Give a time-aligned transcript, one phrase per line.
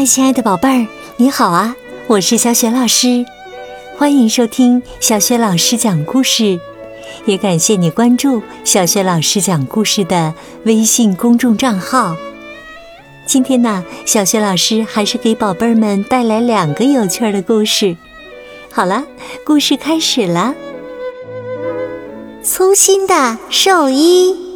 [0.00, 0.86] 嗨，亲爱的宝贝儿，
[1.18, 1.76] 你好啊！
[2.06, 3.22] 我是小雪老师，
[3.98, 6.58] 欢迎收听小雪老师讲故事，
[7.26, 10.32] 也感谢你关注小雪老师讲故事的
[10.64, 12.16] 微信公众账号。
[13.26, 17.94] 今天呢，小雪老师还是给宝贝儿们带来两个有趣的故事。
[18.72, 19.04] 好了，
[19.44, 20.54] 故事开始了。
[22.42, 24.49] 粗心的兽医。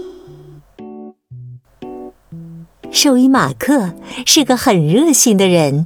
[2.94, 3.90] 兽医马克
[4.24, 5.84] 是个很热心的人，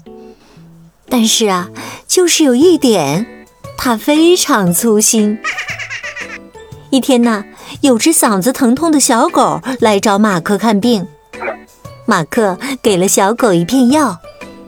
[1.09, 1.70] 但是啊，
[2.06, 3.27] 就是有一点，
[3.78, 5.38] 他非常粗心。
[6.91, 7.47] 一天呢，
[7.80, 11.09] 有只嗓子疼痛的小狗来找马克看病，
[12.05, 14.19] 马克给了小狗一片药，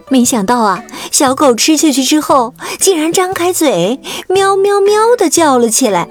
[0.09, 0.83] 没想到啊，
[1.13, 6.09] 小狗吃下去之后，竟然张开嘴，喵喵喵的叫了起来。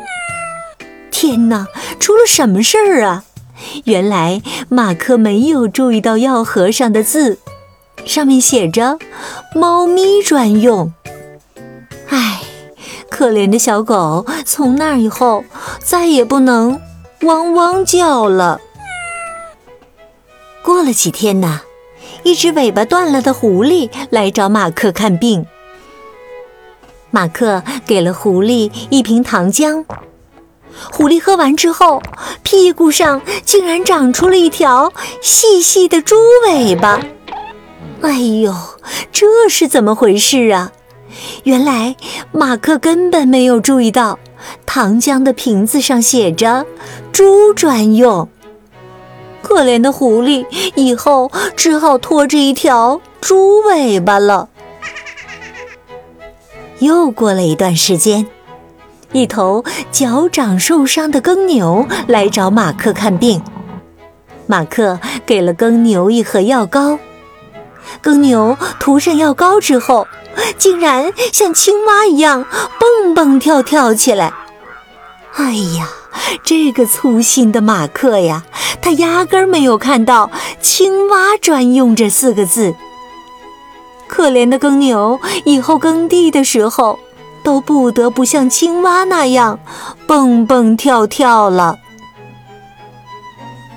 [1.10, 1.66] 天哪，
[2.00, 3.24] 出了什么事儿啊？
[3.86, 7.40] 原来马克没有注意到药盒上的字，
[8.06, 8.98] 上面写着
[9.56, 10.94] “猫咪专用”。
[12.10, 12.42] 唉，
[13.10, 15.44] 可怜的小狗，从那以后
[15.80, 16.80] 再也不能
[17.22, 18.60] 汪汪叫了。
[20.62, 21.62] 过了几天呢，
[22.24, 25.46] 一只尾巴断了的狐狸来找马克看病。
[27.12, 29.84] 马克给了狐狸一瓶糖浆。
[30.92, 32.02] 狐狸喝完之后，
[32.44, 36.16] 屁股上竟然长出了一条细细的猪
[36.48, 37.02] 尾巴。
[38.02, 38.54] 哎呦，
[39.12, 40.72] 这是怎么回事啊？
[41.44, 41.96] 原来
[42.32, 44.20] 马克根本没有注意到，
[44.66, 46.66] 糖浆的瓶子上写着
[47.12, 48.30] “猪专用”。
[49.42, 54.50] 可怜的狐狸以后只好拖着一条猪尾巴了。
[56.80, 58.28] 又过了一段时间。
[59.12, 63.42] 一头脚掌受伤的耕牛来找马克看病，
[64.46, 67.00] 马克给了耕牛一盒药膏。
[68.02, 70.08] 耕牛涂上药膏之后，
[70.60, 72.46] 竟然像青蛙一样
[72.80, 74.32] 蹦蹦跳跳起来。
[75.34, 75.90] 哎呀，
[76.44, 78.44] 这个粗心的马克呀，
[78.80, 80.30] 他压根儿没有看到
[80.62, 82.76] “青蛙专用”这四个字。
[84.08, 87.00] 可怜的耕牛，以后耕地的时候。
[87.44, 89.60] 都不得不像青蛙那样
[90.08, 91.78] 蹦蹦跳跳了。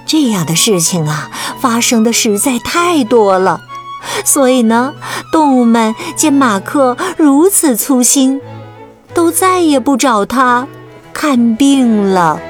[0.07, 1.31] 这样的事情啊，
[1.61, 3.61] 发生的实在太多了。
[4.25, 4.95] 所以呢，
[5.31, 8.41] 动物们见马克如此粗心，
[9.15, 10.67] 都再也不找他
[11.13, 12.41] 看病了。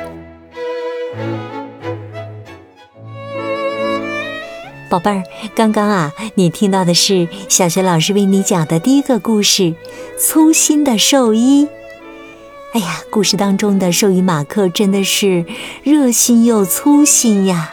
[4.93, 9.63] 宝贝儿，刚刚啊，你听到的是小学老师为你讲的第一个故事
[10.19, 11.65] 《粗心的兽医》。
[12.75, 15.47] 哎呀，故事当中的兽医马克真的是
[15.83, 17.73] 热心又粗心呀，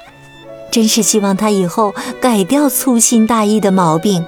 [0.72, 4.26] 真是希望他以后改掉粗心大意的毛病。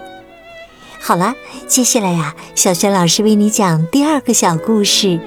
[1.00, 1.36] 好了，
[1.68, 5.18] 接下来呀，小学老师为你讲第二个小故事：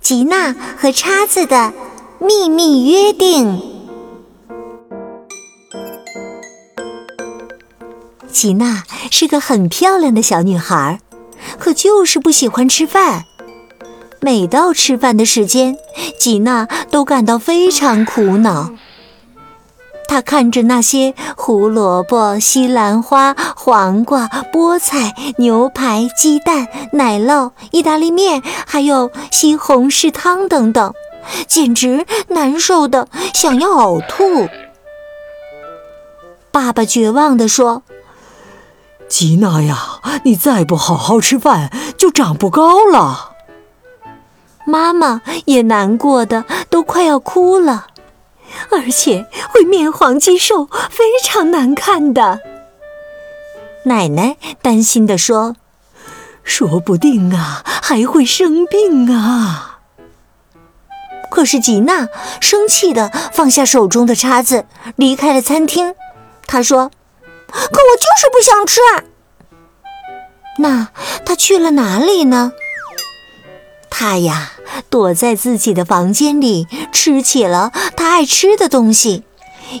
[0.00, 1.74] 吉娜和叉子的
[2.18, 3.76] 秘密约定。
[8.30, 11.00] 吉娜是个很漂亮的小女孩，
[11.58, 13.24] 可就是不喜欢吃饭。
[14.20, 15.76] 每到吃饭的时间，
[16.18, 18.70] 吉娜都感到非常苦恼。
[20.06, 30.94] 她看着那些胡萝卜、西兰花、黄瓜、菠菜、牛排、鸡蛋、奶酪、意大利面，还有西红柿汤等等，
[31.46, 34.48] 简直难受的想要呕吐。
[36.50, 37.82] 爸爸绝望地说。
[39.08, 43.32] 吉娜呀，你再不好好吃饭，就长不高了。
[44.66, 47.86] 妈妈也难过的都快要哭了，
[48.70, 52.40] 而且会面黄肌瘦，非常难看的。
[53.84, 55.56] 奶奶担心的说
[56.44, 59.78] ：“说不定啊，还会生病啊。”
[61.32, 62.08] 可是吉娜
[62.40, 65.94] 生气的放下手中的叉子，离开了餐厅。
[66.46, 66.90] 她说。
[67.48, 68.80] 可我就是不想吃。
[70.58, 70.88] 那
[71.24, 72.52] 他去了哪里呢？
[73.90, 74.52] 他呀，
[74.90, 79.24] 躲在自己的房间里吃起了他爱吃的东西，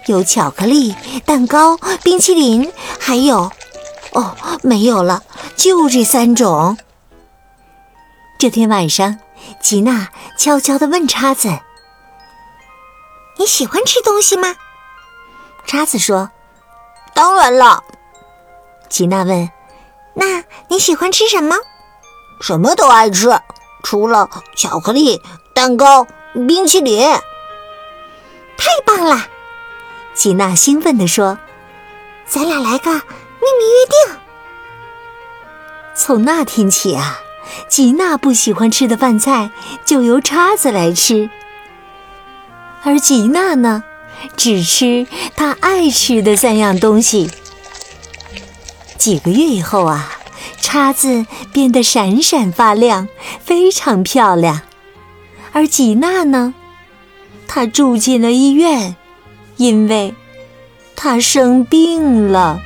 [0.06, 0.94] 有巧克力、
[1.24, 3.52] 蛋糕、冰淇淋，还有……
[4.12, 5.22] 哦，没有了，
[5.56, 6.78] 就这三种。
[8.38, 9.18] 这天晚上，
[9.60, 11.48] 吉娜悄悄地问叉子
[13.38, 14.56] ：“你喜欢吃东西吗？”
[15.66, 16.30] 叉子说。
[17.18, 17.82] 当然了，
[18.88, 19.50] 吉娜问
[20.14, 21.56] ：“那你喜欢吃什么
[22.40, 23.36] ？”“什么都爱吃，
[23.82, 25.20] 除了巧克力、
[25.52, 26.06] 蛋糕、
[26.46, 27.02] 冰淇淋。
[28.56, 29.26] ”“太棒了！”
[30.14, 31.36] 吉娜兴奋地说。
[32.24, 33.00] 咱俩来个秘
[33.58, 34.16] 密约定。
[35.96, 37.18] 从那天起啊，
[37.66, 39.50] 吉娜不喜欢吃的饭菜
[39.84, 41.28] 就由叉子来吃，
[42.84, 43.82] 而吉娜呢，
[44.36, 45.06] 只吃
[45.36, 47.30] 他爱吃的三样东西。
[48.96, 50.12] 几个月以后啊，
[50.60, 53.08] 叉子变得闪闪发亮，
[53.44, 54.62] 非常漂亮，
[55.52, 56.54] 而吉娜呢，
[57.46, 58.96] 她住进了医院，
[59.56, 60.14] 因为
[60.96, 62.60] 她生病了。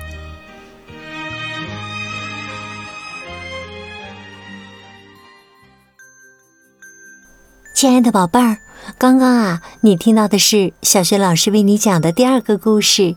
[7.75, 8.59] 亲爱的宝贝儿，
[8.99, 13.03] 刚刚啊，你听到的是小学老师为你讲的第二个故事《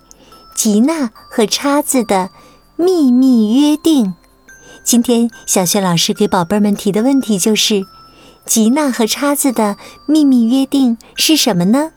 [0.55, 2.29] 吉娜和叉子的
[2.75, 4.05] 秘密约定》。
[4.83, 7.83] 今天小学老师给宝贝们提的问题就是：
[8.45, 11.91] 吉娜和叉子的秘密约定是什么呢？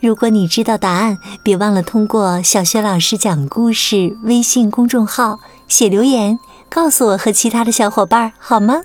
[0.00, 5.38] 如果你知道答案，别忘了通过小学老师讲故事微信公众号
[5.68, 6.38] 写留言，
[6.68, 8.82] 告诉我和其他的小伙伴，好吗？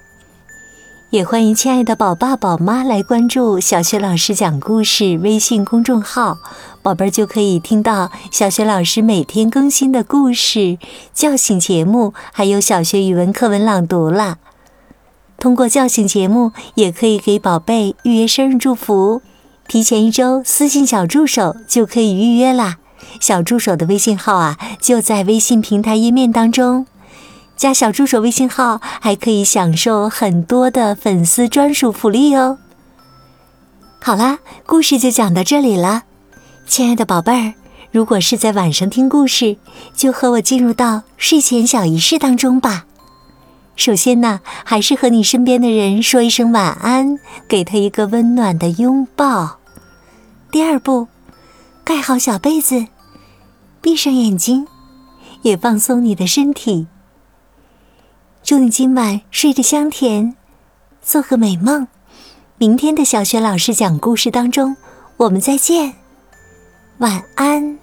[1.15, 6.39] 也欢迎亲爱的宝爸宝妈来关注小学老师讲故事微信公众号，
[6.81, 10.77] 宝贝儿就可以听到小学老师每天更新的故事、
[11.13, 14.39] 叫醒节目，还有小学语文课文朗读了。
[15.37, 19.21] 通过叫醒节目，也可以给宝贝预约生日祝福，
[19.69, 22.75] 提前一周私信小助手就可以预约啦。
[23.21, 26.85] 小助手的微信号啊，就在微信平台页面当中。
[27.55, 32.57] 加小助手微信号，还可以享受很多的粉丝专属福利哦。
[34.01, 36.03] 好啦，故事就讲到这里了，
[36.67, 37.53] 亲爱的宝贝儿，
[37.91, 39.57] 如果是在晚上听故事，
[39.95, 42.85] 就和我进入到睡前小仪式当中吧。
[43.75, 47.17] 首先呢，还是和你身边的人说一声晚安，
[47.47, 49.57] 给他一个温暖的拥抱。
[50.51, 51.07] 第二步，
[51.83, 52.85] 盖好小被子，
[53.81, 54.67] 闭上眼睛，
[55.41, 56.87] 也放松你的身体。
[58.45, 60.35] 祝你今晚睡得香甜，
[61.01, 61.87] 做个美梦。
[62.59, 64.77] 明天的小学老师讲故事当中，
[65.17, 65.95] 我们再见，
[66.99, 67.79] 晚安。